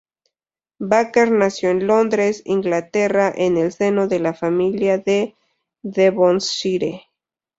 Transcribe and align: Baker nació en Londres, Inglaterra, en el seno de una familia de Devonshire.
Baker 0.79 1.29
nació 1.29 1.69
en 1.69 1.85
Londres, 1.85 2.41
Inglaterra, 2.45 3.31
en 3.35 3.55
el 3.57 3.71
seno 3.71 4.07
de 4.07 4.17
una 4.17 4.33
familia 4.33 4.97
de 4.97 5.35
Devonshire. 5.83 7.03